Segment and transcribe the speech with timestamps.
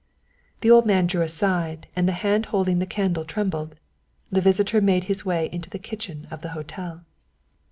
[0.61, 3.75] The old man drew aside, and the hand holding the candle trembled.
[4.31, 7.05] The visitor made his way into the kitchen of the hotel.